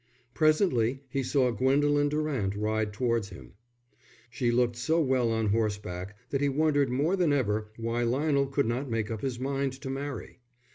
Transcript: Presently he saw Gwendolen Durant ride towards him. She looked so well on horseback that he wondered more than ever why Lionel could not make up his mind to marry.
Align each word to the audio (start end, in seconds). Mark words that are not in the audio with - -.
Presently 0.33 1.03
he 1.09 1.21
saw 1.21 1.51
Gwendolen 1.51 2.09
Durant 2.09 2.55
ride 2.55 2.91
towards 2.91 3.29
him. 3.29 3.53
She 4.31 4.49
looked 4.49 4.75
so 4.75 4.99
well 4.99 5.29
on 5.29 5.49
horseback 5.49 6.17
that 6.31 6.41
he 6.41 6.49
wondered 6.49 6.89
more 6.89 7.15
than 7.15 7.31
ever 7.31 7.69
why 7.77 8.01
Lionel 8.01 8.47
could 8.47 8.65
not 8.65 8.89
make 8.89 9.11
up 9.11 9.21
his 9.21 9.39
mind 9.39 9.73
to 9.73 9.91
marry. 9.91 10.39